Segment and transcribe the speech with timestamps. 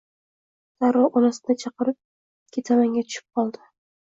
[0.83, 1.99] Darrov onasini chaqirib,
[2.59, 3.67] ketamanga tushib qoldi